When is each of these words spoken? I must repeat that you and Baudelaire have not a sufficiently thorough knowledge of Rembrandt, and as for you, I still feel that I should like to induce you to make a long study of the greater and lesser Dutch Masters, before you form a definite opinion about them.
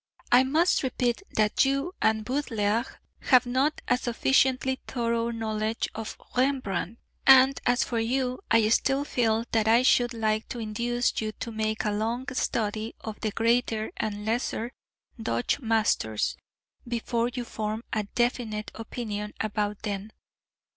I 0.31 0.41
must 0.41 0.81
repeat 0.81 1.21
that 1.35 1.63
you 1.63 1.93
and 2.01 2.25
Baudelaire 2.25 2.99
have 3.19 3.45
not 3.45 3.81
a 3.87 3.99
sufficiently 3.99 4.79
thorough 4.87 5.29
knowledge 5.29 5.89
of 5.93 6.17
Rembrandt, 6.35 6.97
and 7.27 7.61
as 7.67 7.83
for 7.83 7.99
you, 7.99 8.39
I 8.49 8.67
still 8.69 9.03
feel 9.05 9.45
that 9.51 9.67
I 9.67 9.83
should 9.83 10.15
like 10.15 10.49
to 10.49 10.57
induce 10.57 11.21
you 11.21 11.33
to 11.33 11.51
make 11.51 11.85
a 11.85 11.91
long 11.91 12.25
study 12.33 12.95
of 13.01 13.19
the 13.19 13.29
greater 13.29 13.91
and 13.95 14.25
lesser 14.25 14.71
Dutch 15.21 15.59
Masters, 15.59 16.35
before 16.87 17.29
you 17.31 17.45
form 17.45 17.83
a 17.93 18.05
definite 18.15 18.71
opinion 18.73 19.35
about 19.39 19.83
them. 19.83 20.09